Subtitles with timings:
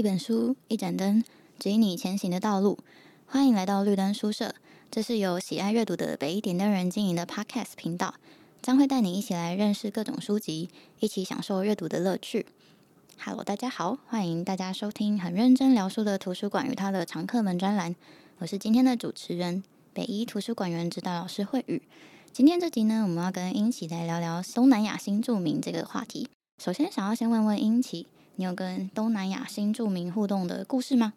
[0.00, 1.22] 一本书，一盏灯，
[1.58, 2.78] 指引你前行的道路。
[3.26, 4.54] 欢迎来到绿灯书社，
[4.90, 8.14] 这是由喜爱阅读的北一点灯人经营的 Podcast 频道，
[8.62, 12.46] 将会带你一起来认识各种书籍，一起享受阅读的乐趣。
[13.22, 17.94] Hello，大家好，欢迎大家收听很认真聊书的图书馆与它的常客们专栏。
[18.38, 19.62] 我是今天的主持人，
[19.92, 21.82] 北一图书馆员指导老师慧宇。
[22.32, 26.26] 今天这集呢，我们要跟英奇来聊聊东南亚新著名这个话题。
[26.56, 31.12] 首先，想要先问问英奇，你有跟东南亚新住民互动的故事吗？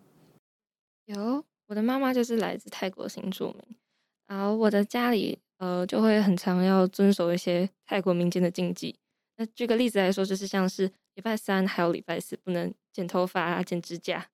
[1.05, 3.62] 有，我的妈妈就是来自泰国新住民，
[4.27, 8.95] 然后我的家里呃就会很常要遵守一些泰国民间的禁忌。
[9.38, 14.30] 那举个例子来说，就是像是礼拜三还有礼拜四不能剪头发啊、剪指甲，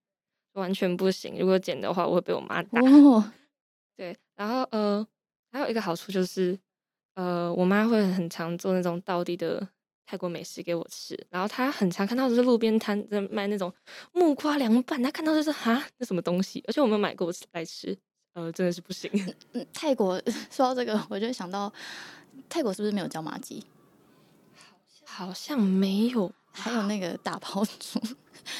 [0.54, 1.38] 完全不行。
[1.40, 2.82] 如果剪的话，我会被我妈打。
[2.82, 3.32] 哦。
[3.96, 5.06] 对，然后呃
[5.52, 6.58] 还有一个好处就是
[7.16, 9.70] 呃我妈会很常做那种道地的。
[10.10, 13.72] 泰国美食给我吃，然后他很常看到就是路边摊在卖那种
[14.12, 16.64] 木瓜凉拌，他看到就是哈，那什么东西？
[16.68, 17.96] 而且我没有买过来吃，
[18.34, 19.08] 呃，真的是不行。
[19.54, 21.72] 嗯，泰国 说到这个，我就想到
[22.50, 23.64] 泰国是不是没有椒麻鸡？
[25.06, 26.34] 好像没有。
[26.52, 28.02] 还有那个打抛猪，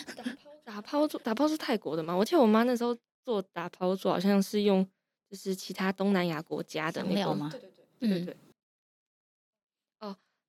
[0.64, 2.16] 打抛猪，打抛是泰国的嘛？
[2.16, 4.88] 我记得我妈那时候做打抛猪，好像是用
[5.28, 7.50] 就是其他东南亚国家的那料吗？
[7.52, 8.34] 对对对，对对对。
[8.34, 8.49] 嗯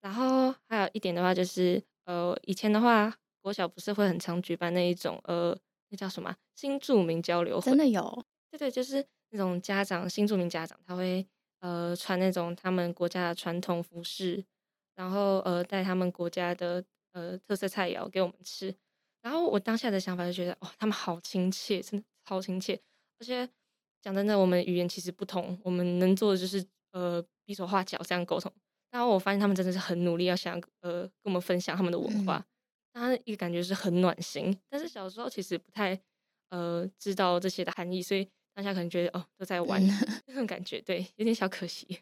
[0.01, 5.57] 然后还有一点的话，就是呃，以前的话，国小不是会很常举办那一种呃，
[5.91, 7.67] 那叫什么新住民交流会？
[7.67, 8.25] 真的有？
[8.51, 11.27] 对对，就是那种家长新住民家长，他会
[11.61, 14.45] 呃穿那种他们国家的传统服饰，
[14.95, 18.75] 然后呃带他们国家的呃特色菜肴给我们吃。
[19.23, 22.81] 然后我当下的想法就觉得，哇，他们好亲切，真的超亲切。
[23.19, 23.47] 而且
[24.01, 28.51] 讲真的，我们语言其实不同，我们能做的就是呃比手画脚这样沟通。
[28.91, 32.45] 然后我发现他们真的是很努力，要想呃跟我们分享他们的文化，
[32.93, 34.57] 他一个感觉是很暖心。
[34.69, 35.99] 但是小时候其实不太
[36.51, 39.81] 呃知道这些的含义，所以大家可能觉得哦都在玩
[40.27, 42.01] 那种感觉，对，有点小可惜。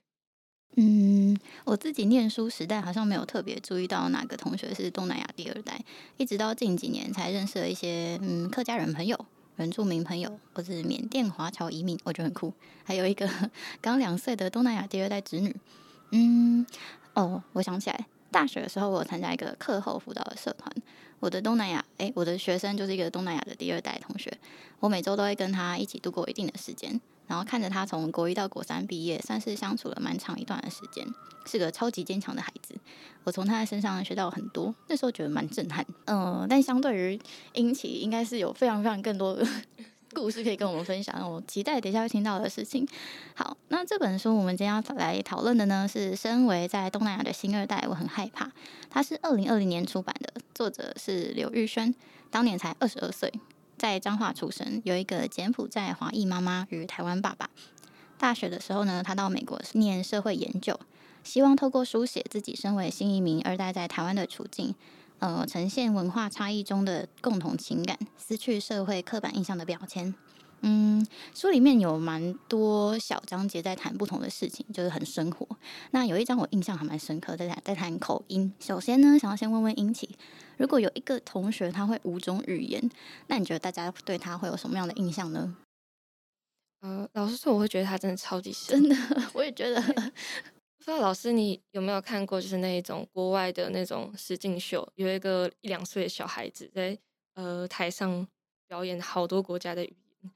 [0.77, 5.83] 嗯，我自己念书时代好像没有特别注意到哪个同学是东南亚第二代，
[6.17, 12.53] 一直到近几年才认识了一些嗯客家人朋友、原住民朋友，或是缅甸华侨移民，我觉得很酷。
[12.85, 13.29] 还有一个
[13.81, 15.55] 刚两岁的东南亚第二代侄女。
[16.11, 16.65] 嗯，
[17.15, 20.71] 哦，我想起来，大学的时候我有参加一个课后辅导的社团。
[21.21, 24.33] 我的东南亚，诶，我的学生就是一个东南亚的第二代同学。
[24.79, 31.05] 我每周都会跟他一起度过一定的时间，然后看着他从国一到国三毕业，算是相处了蛮长一段的时间，
[31.45, 32.77] 是个超级坚强的孩子。
[33.25, 35.85] 我从他的身上学到很多，那时候觉得蛮震撼。
[36.07, 37.21] 嗯，但相对于
[37.55, 39.45] 英奇，应该是有非常非常更多的。
[40.15, 42.87] 故事可以跟我们分享，我期待等一下会听到的事情。
[43.35, 48.51] 好，那这本书我们今天要来讨论的呢，是身为在东南亚的新二代，我很害怕。
[48.91, 51.95] 它是二零二零年出版的，作者是刘玉轩，
[52.31, 53.33] 当年才二十二岁，
[53.77, 57.51] 在彰化出生，有一个柬埔寨华裔妈妈与台湾爸爸。
[58.17, 60.79] 大学的时候呢，他到美国念社会研究，
[61.23, 64.75] 希望透过书写自己身为新移民二代在台湾的处境。
[65.19, 70.15] 呃，呈现文化差异中的共同情感，撕去社会刻板印象的标签。
[70.61, 75.47] 嗯，书里面有蛮多小章节在谈不同的事情，就是很生活。
[75.93, 78.53] 那有一章我印象还蛮深刻，在谈在谈口音。
[78.59, 80.17] 首先呢，想要先问问英奇，
[80.57, 82.91] 如果有一个同学他会五种语言，
[83.29, 85.57] 那你觉得大家对他会有什么样的印象呢？
[86.81, 88.97] 呃，老实说，我会觉得他真的超级真的，
[89.35, 89.83] 我也觉得。
[90.89, 96.97] 不知道老师，你有没有看过，就是那一种国外的那种实境秀，有一个一两岁的小孩子在
[97.35, 98.27] 呃台上
[98.67, 100.31] 表演好多国家的语言。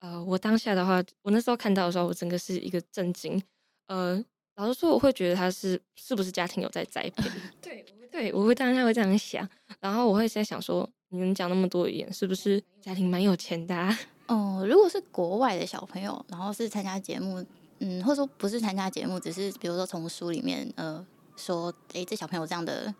[0.00, 3.42] 呃，我当下的话，我那时候看到的时候，我整个是一个震惊。
[3.86, 4.22] 呃，
[4.56, 7.30] 老实说，我会觉得他是是不是家庭有在栽培？
[7.62, 7.82] 对，
[8.12, 9.48] 对，我会当下会这样想，
[9.80, 13.98] 然后我会在想说，你们讲那么多语言，是不是家庭蛮有钱的啊？
[14.26, 17.42] 哦，如果是国外的小朋友，然后是参加节目。
[17.80, 21.04] 嗯，或者说不是参加节目，只是比如说从书里面呃
[21.36, 22.94] 说，诶，这小朋友这样的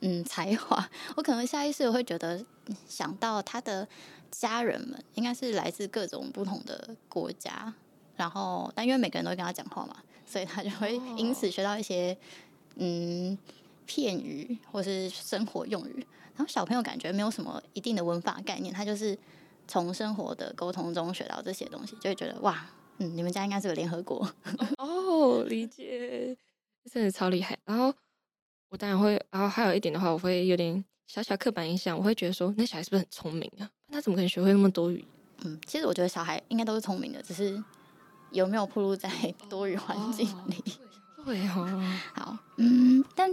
[0.00, 2.44] 嗯才华，我可能下意识我会觉得
[2.88, 3.86] 想到他的
[4.30, 7.72] 家人们应该是来自各种不同的国家，
[8.16, 9.96] 然后但因为每个人都会跟他讲话嘛，
[10.26, 12.16] 所以他就会因此学到一些
[12.76, 13.36] 嗯
[13.86, 19.16] 片语或是生活用语，然后小朋友感觉没有什么一定的文法概念，他就是
[19.66, 22.66] 从生活的沟通中学到这些东西，就会觉得哇。
[22.98, 24.28] 嗯，你们家应该是有联合国
[24.78, 26.36] 哦，理解，
[26.90, 27.56] 真的超厉害。
[27.64, 27.92] 然后
[28.70, 33.70] 我当然会，然后还有一点的话，我会有点小小刻板印象，我会觉得说，那小孩是不是很聪明啊？
[33.90, 35.06] 他怎么可能学会那么多语言？
[35.44, 37.62] 嗯，其实我觉得小孩应该都是聪明的，只是
[38.32, 39.08] 有没有暴露在
[39.48, 40.62] 多语环境里。
[41.24, 41.66] 对哦，
[42.14, 43.30] 好，嗯，但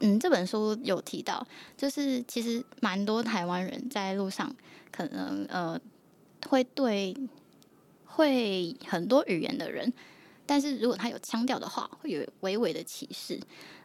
[0.00, 4.54] 嗯，这本书有提到，就是其实蛮多台湾人在路上
[4.90, 5.78] 可能呃
[6.48, 7.14] 会对
[8.16, 9.92] 会很多语言的人，
[10.46, 13.38] 但是如果他有腔调的话，会有微微的歧视。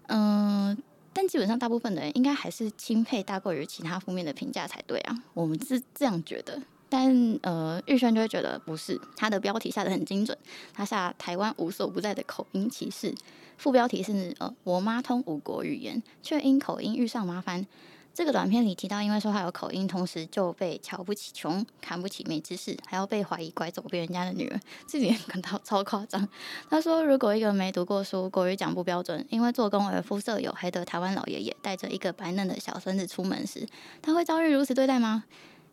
[0.07, 0.77] 嗯、
[1.13, 6.61] 但基本上大部分的人应该还是钦佩大过于其他负面的评价才对啊，我们是这样觉得。
[6.87, 10.37] 但呃，玉轩就会觉得不是，他的标题下得很精准，
[10.73, 13.13] 他下台湾无所不在的口音歧视。
[13.57, 17.67] 副标题是呃，我妈通五国语言，却因口音遇上麻烦。
[18.13, 26.27] 这个短片里提到，因为说他有口音，同时就被瞧不起穷，看不起没知识，还要被怀疑拐走别人家的女儿，自己也感到超夸张。
[26.69, 33.65] 他说，如果一个没读过书、国语讲不标准，因为做工而肤色黝黑的台湾老爷爷带着一个白嫩的小孙子出门时，
[34.01, 35.23] 他会遭遇如此对待吗？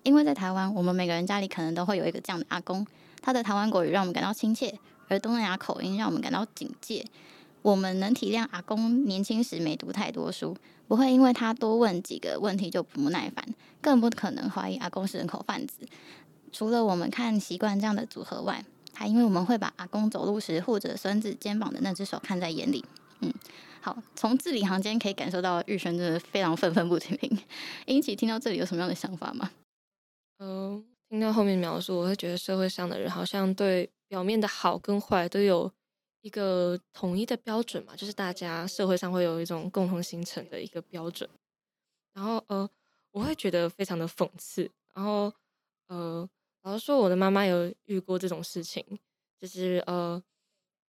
[0.04, 2.86] 因为在台湾，我们每个人家里可能都会有一个这样的阿公，
[3.20, 7.04] 他的台湾国语让我们感到亲切，而东南亚口音让我们感到警戒。
[7.68, 10.56] 我们能体谅阿公年轻时没读太多书，
[10.86, 13.44] 不会因为他多问几个问题就不耐烦，
[13.82, 15.86] 更不可能怀疑阿公是人口贩子。
[16.50, 22.82] 除了我们看习惯这样的组合外，还因为我们会把阿公走路时护着孙子肩膀的那只手看在眼里。
[23.20, 23.30] 嗯，
[23.82, 27.38] 好，从字里行间可以感受到玉轩真的非常愤愤不平。
[27.84, 29.50] 英琪听到这里有什么样的想法吗？
[30.38, 35.70] 嗯、呃，听到后面描述，我会觉得社会上的人好像对表面的好跟坏都有。
[36.28, 41.26] 一个统一的标准嘛，就是大家社会上会有一种共同形成的一个标准。
[42.12, 42.68] 然后呃，
[43.12, 44.70] 我会觉得非常的讽刺。
[44.92, 45.32] 然后
[45.86, 46.28] 呃，
[46.64, 48.84] 老实说，我的妈妈有遇过这种事情，
[49.38, 50.22] 就是呃，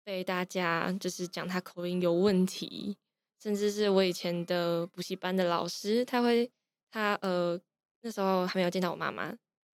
[0.05, 2.95] 被大家就是讲她口音有问题，
[3.43, 6.49] 甚至是我以前的补习班的老师，他会
[6.89, 7.59] 他呃
[7.99, 9.23] 那时候还没有见到我妈妈，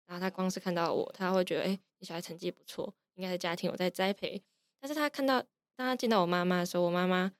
[0.05, 4.41] 然后他光是看到我，他会觉得哎，你小孩成绩不错，应该是家庭有在栽培。
[4.79, 5.41] 但是他看到，
[5.75, 7.31] 当他见到我妈妈的时候，我妈妈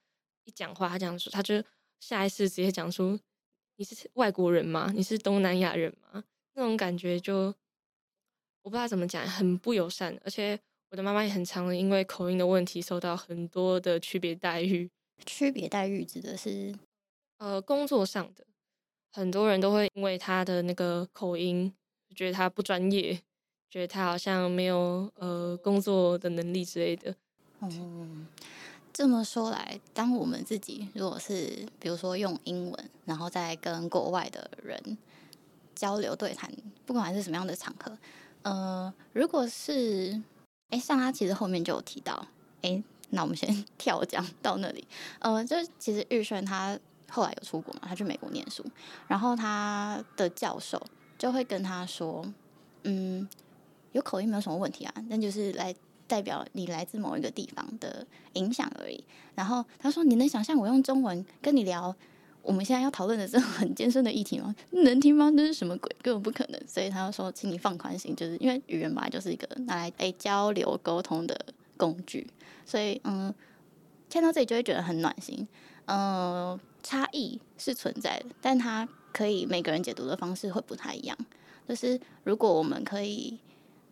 [0.44, 1.64] 一讲话，他讲说，他就
[2.00, 3.20] 下意识直接讲出
[3.78, 4.92] ：“你是外国人吗？
[4.94, 6.24] 你是东南亚人吗？”
[6.56, 7.54] 那种感觉就
[8.62, 10.20] 我不知道怎么讲，很不友善。
[10.26, 10.60] 而且
[10.90, 14.90] 我的妈妈也很常因为口音的问题受到很多的区别待遇。
[15.26, 16.74] 区别待遇指的是
[17.38, 18.46] 呃工作上的，
[19.12, 21.74] 很多人都会因为他的那个口音，
[22.16, 23.22] 觉得他不专业，
[23.70, 27.16] 觉得他好像没有呃工作的能力之类的。
[27.62, 28.26] 嗯，
[28.94, 34.98] 这么说来，当我们自己如果是比如说用英文，然后再跟国外的人
[35.76, 36.50] 交流对谈，
[36.86, 37.98] 不管是什么样的场合，
[38.44, 40.22] 呃，如果是
[40.70, 42.28] 哎，像他其实后面就有提到，
[42.62, 44.88] 哎，那我们先 跳讲到那里，
[45.20, 46.80] 呃，就其实玉轩他
[47.10, 48.66] 后来有出国嘛，他去美国念书，
[49.08, 50.82] 然后他的教授
[51.18, 52.26] 就会跟他说，
[52.84, 53.28] 嗯，
[53.92, 55.76] 有口音没有什么问题啊，那就是来。
[56.10, 59.02] 代表你来自某一个地方的影响而已。
[59.36, 61.96] 然后他说：“你能想象我用中文跟你聊
[62.42, 64.54] 我们现在要讨论的这种很艰深的议题吗？
[64.72, 65.32] 能听吗？
[65.32, 65.96] 这是什么鬼？
[66.02, 71.40] 根本不可能。”所以他就说：“请你放宽心，就是因为语言本来就是一个拿来诶交流沟通的
[71.78, 72.28] 工具。
[72.66, 73.34] 所以嗯，
[74.10, 75.48] 看到这里就会觉得很暖心。
[75.86, 81.18] 嗯，差异是存在的，但它可以每个人解读的方式会不太一样。
[81.68, 83.38] 就是如果我们可以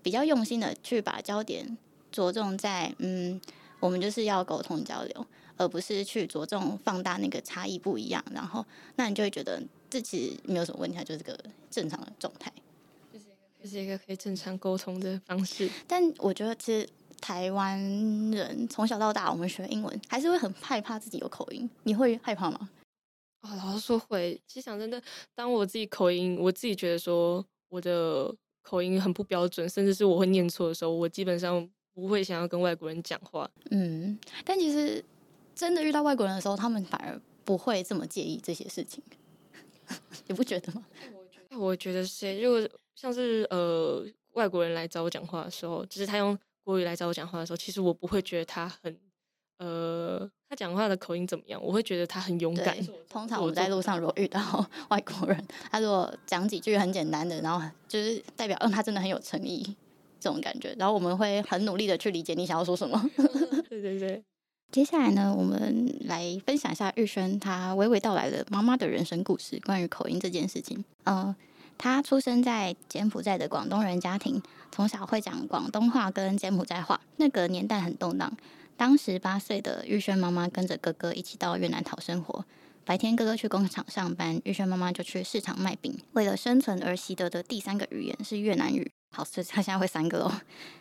[0.02, 1.78] 比较用心的去把焦点。”
[2.12, 3.40] 着重在嗯，
[3.80, 8.24] 我们就是要沟通交流，而不是去着重放大那个差异不一样。
[8.32, 11.38] 然后，那你就会觉得这其实没有什么问题，它就是个
[11.70, 12.52] 正常的状态，
[13.14, 15.70] 就是一个就是一个可以正常沟通的方式。
[15.88, 16.88] 但我觉得，其实
[17.20, 17.80] 台湾
[18.32, 21.70] 人从小到大，我们学英文还是会很害怕自己有口音。
[21.84, 22.70] 你会害怕吗？
[23.42, 24.42] 哦，老实说会。
[24.48, 25.02] 其实讲真的，
[25.36, 31.70] 当我自己口音，我自己觉得说我的口音很不标准，甚至是我会念错的时候，我基本上。
[31.98, 35.04] 不会想要跟外国人讲话，嗯，但其实
[35.56, 39.04] 真的遇到外国人的时候，他们反而不会这么介意这些事情，
[40.28, 40.86] 你不觉得吗？
[41.58, 48.96] 我觉得是，如果像是呃外国人来找我讲话的时候，就是他用国语来找我讲话的时候，其实我不会觉得他很
[49.58, 52.78] 呃他讲话的口音怎么样，我会觉得他很勇敢。
[53.10, 59.76] 通常我们在路上如果遇到 外国人，他如果讲几句很简单的，然后就是代表嗯他真的很有诚意。
[60.20, 63.10] 这种感觉，然后我们会很努力的去理解你想要说什么。
[63.70, 64.24] 对对对。
[64.70, 70.84] 接下来呢，我们来分享一下玉轩他娓娓道来的妈妈的人生故事，关于口音这件事情。
[71.06, 71.34] 呃，
[71.78, 77.00] 他出生在柬埔寨的广东人家庭，从小会讲广东话跟柬埔寨话。
[77.16, 78.36] 那个年代很动荡，
[78.76, 82.44] 当时八岁的玉轩妈妈跟着哥哥一起到越南讨生活。
[82.84, 85.98] 白天哥哥去工厂上班，玉轩妈妈就去市场卖饼。
[86.12, 88.92] 为了生存而习得的第三个语言是越南语。
[89.18, 90.32] 好，所以他现在会三个哦。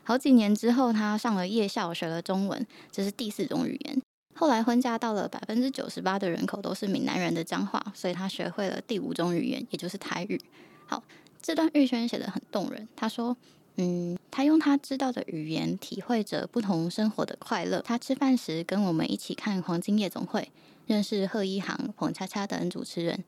[0.05, 4.02] 好几年之后，他上了夜校，学了中文，这是第四种语言。
[4.35, 10.38] 后来婚嫁到了百分之九十八的人口都是闽南人的彰化，所以他学会了第五种语言，也就是台语。
[10.85, 11.02] 好，
[11.40, 12.87] 这段玉轩写得很动人。
[12.95, 13.35] 他说
[13.76, 17.81] ：“嗯，他用他知道的语言体会着不同生活的快乐。
[17.81, 20.43] 他吃饭时跟我们一起看《黄金夜总会》，
[20.87, 23.25] 认识贺一航、彭恰恰等主持人，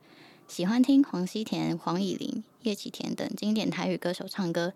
[0.46, 4.74] 喜欢听黄西田、黄乙玲、叶启田等经典台语歌手唱歌。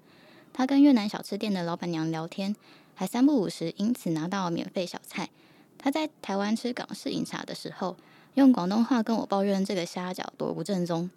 [0.52, 2.54] 他跟越南小吃店的老板娘聊天，
[2.94, 5.30] 还三不五时因此拿到免费小菜。”
[5.78, 7.97] 他在台湾吃港式饮茶的时候，
[8.35, 11.11] 用广东话跟我抱怨这个虾饺多不正宗。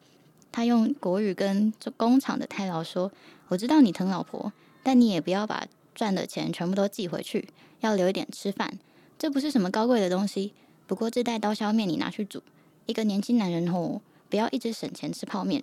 [0.52, 3.12] 他用国语跟工厂的太劳说
[3.50, 4.52] ：“我知道你疼老婆，
[4.82, 7.50] 但你也不要把赚的钱全部都寄回去，
[7.82, 8.80] 要留一点吃饭。
[9.20, 10.54] 这不是什么高贵的东西。
[10.88, 12.42] 不过这袋刀削面你拿去煮，
[12.86, 15.62] 一个年轻男人吼，不要一直省钱吃泡面。”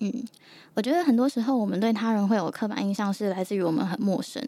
[0.00, 0.12] 嗯，
[0.74, 4.42] 我觉得很多时候我们对他人会有刻板印象，是来自于我们很陌生。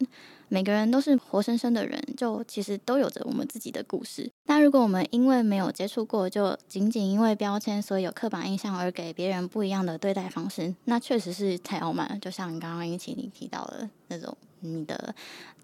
[0.52, 4.30] 每个人都是活生生的人，就其实都有着我们自己的故事。
[4.44, 12.18] 那如果我们因为没有接触过，就仅仅因为标签，所以有刻板印象而给别人不一样的对待方式，那确实是太傲慢了。
[12.18, 15.14] 就像你刚刚一起你提到的那种，你的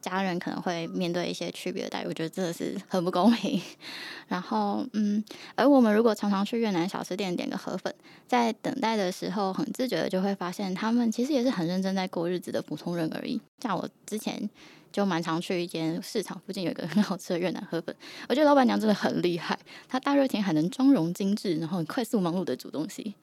[0.00, 3.60] 家人可能会面对一些区别的待遇，我觉得真的是很不公平。
[4.26, 5.22] 然后，嗯，
[5.54, 7.94] 而我们如果常常去越南小吃店点个河粉，
[8.26, 13.38] 在等待的时候，很自觉的就会发现，他们其实也是很认真在过日子的普通人而已。
[13.60, 14.48] 像我之前。
[14.90, 17.94] 就蛮常去一间市场附近有一个很好吃的越南河粉，
[18.26, 23.14] 我觉得老板娘真的很厉害，她大热天还能妆容精致，然后很快速忙碌的煮东西。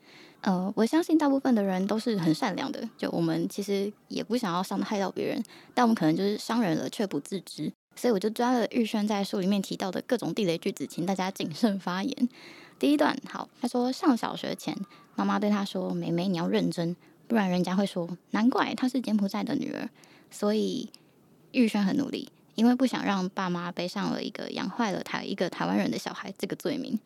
[0.42, 12.30] 呃，我相信大部分的人都是很善良的，就我们其实也不想要伤害到别人，但我们可能就是伤人了却不自知，所以我就抓了玉轩在书里面提到的各种地雷句子，请大家谨慎发言。
[12.78, 14.78] 第一段，好，他说上小学前，
[15.16, 16.96] 妈妈对他说：“妹妹你要认真，
[17.28, 19.90] 不然人家会说难怪她是柬埔寨的女儿。”
[20.36, 20.90] 所以。
[21.58, 27.00] 玉轩很努力，因为不想让爸妈背上了一个养坏了台一个台湾人的小孩这个罪名。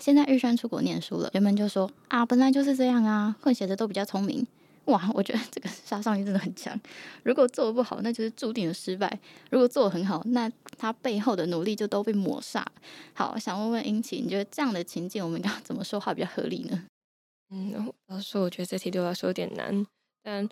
[0.00, 4.44] 现在玉轩出国念书了，人们就说啊，本来就是这样啊，混血的都比较聪明。
[4.86, 6.76] 哇，我觉得这个杀伤力真的很强。
[7.22, 9.08] 如果做得不好，那就是注定的失败；
[9.52, 12.66] 如果做得很好，那他背后的努力就都被抹杀。
[13.14, 16.84] 好，想问问英奇，你觉得这样的情境，我们 应该怎么说话比较合理呢？
[17.50, 19.86] 嗯，老实说，我觉得这题对我来说有点难，
[20.24, 20.48] 但。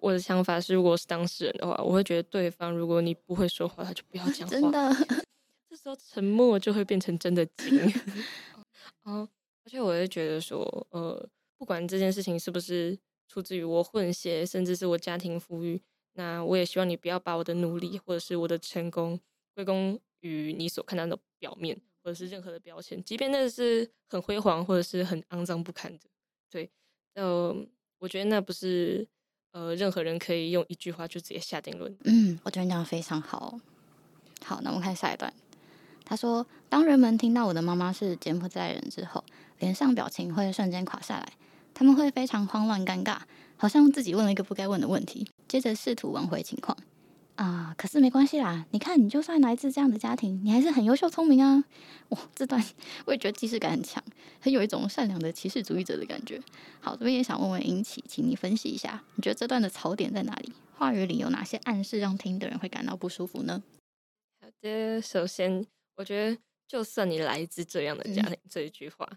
[0.00, 4.50] 我的想法是，如果是当事人的话，我会觉得对方，如果你不会说话，他就不要 讲话。
[4.50, 4.92] 真 的，
[5.68, 7.78] 这时候沉默就会变成真的静。
[9.02, 9.28] 哦，
[9.64, 12.96] 而且我会觉得说，呃，不管这件事情是不是
[13.28, 15.80] 出自于我混血，甚至是我家庭富裕，
[16.14, 19.18] 那我也希望你不要把我的努力或者是我的成功
[19.54, 26.04] 归功于你所看到的表面，或者是任何的标签，即便那是很辉煌或者是很肮脏不堪的。
[26.48, 26.70] 对，
[27.14, 27.54] 呃，
[27.98, 29.06] 我觉得那不是。
[29.52, 31.96] 呃，任何人可以用一句话就直接下定论。
[32.04, 33.58] 嗯，我觉得你讲的非常好。
[34.44, 35.32] 好，那我们看下一段。
[36.04, 39.22] 他说：“当人们听到我的妈妈是柬埔寨人之后，
[39.58, 41.32] 脸上表情会瞬间垮下来，
[41.74, 43.18] 他们会非常慌乱、尴尬，
[43.56, 46.76] 好像自己问了一个不该问的问题，接着试图挽回情况。”
[47.38, 48.66] 啊，可是没关系啦。
[48.72, 51.62] 你看，你就算来自这样的家庭，你还是很优秀、聪明啊。
[52.08, 52.60] 哇，这段
[53.06, 54.02] 我也觉得既视感很强，
[54.40, 56.42] 很有一种善良的歧视主义者的感觉。
[56.80, 60.52] 好，这边也想问问英奇，请你分析一下，你觉得这段的槽点在哪里？
[60.74, 63.62] 话语里有哪些暗示让听的人会感到不舒服呢？
[64.40, 65.64] 好的，首先，
[65.94, 69.08] 我觉得就算你来自这样的家庭，嗯、这一句话，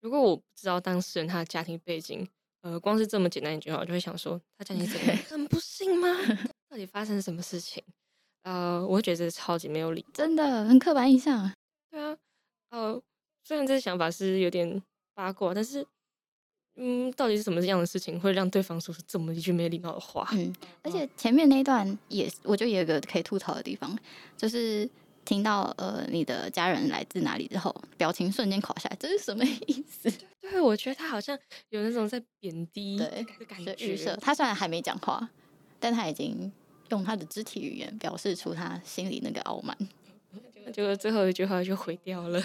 [0.00, 2.24] 如果我不知道当事人他的家庭背景，
[2.62, 5.16] 呃，光是这么简单一句话，我就会想说，他家庭怎么样？
[5.28, 6.08] 很不幸吗？
[6.74, 7.80] 到底发生什么事情？
[8.42, 11.48] 呃，我会觉得超级没有理，真的很刻板印象。
[11.88, 12.16] 对啊，
[12.70, 13.00] 呃，
[13.44, 14.82] 虽然这个想法是有点
[15.14, 15.86] 八卦，但是，
[16.74, 20.28] 嗯，到底是什么样的事情会让对方说出这么一句没礼貌的话？
[20.32, 20.52] 嗯，
[20.82, 23.96] 而且前面那一段也，我觉得也有个可以吐槽的地方，
[24.36, 24.90] 就是
[25.24, 30.12] 听到呃你的家人来自哪里之后，表情瞬间垮下来，这是什么意思？
[30.42, 31.38] 对，我觉得他好像
[31.68, 33.76] 有那种在贬低的感觉。
[33.78, 35.30] 预设他虽然还没讲话，
[35.78, 36.52] 但他已经。
[36.90, 39.76] 用他的肢体语言表示出他心里那个傲慢，
[40.72, 42.42] 结果最后一句话就毁掉了。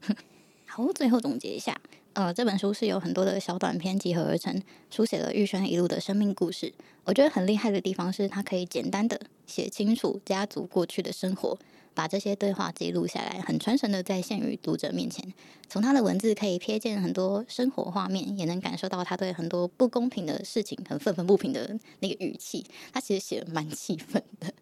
[0.66, 1.76] 好，最后总结一下，
[2.12, 6.72] 呃，这本书是由很多的小短篇集合而成，书写了玉轩一路的生命故事。
[7.04, 11.58] 我觉得很厉害的地方是，他可以简单的写清楚家族过去的生活。
[11.94, 15.32] 把这些对话记录下来，很传神的再现于读者面前。
[15.68, 22.64] 从他的文字可以瞥见很多生活画面，也能感受到他对很多不公平的事情很愤愤不平的那个语气。
[22.92, 24.52] 他其实写的蛮气愤的。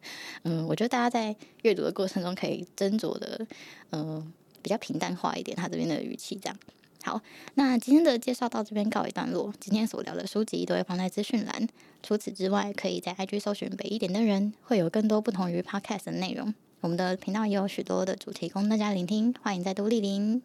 [0.42, 3.46] 嗯，我觉得大家在阅读的过程中可以斟酌的，
[3.90, 6.38] 嗯，比较平淡化一点他这边的语气。
[6.42, 6.58] 这样
[7.04, 7.22] 好，
[7.54, 9.50] 那今天的介绍到这边告一段落。
[9.58, 11.68] 今天所聊的书籍都会放在资讯栏。
[12.02, 16.52] 除此之外，可以在 IG 搜寻北一点的人，会有更多不同于 Podcast 的内容。
[16.80, 20.40] 我们的频道也有许多的主题供大家聆听，欢迎再度莅临。